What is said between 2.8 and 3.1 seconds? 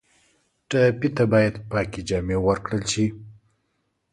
شي.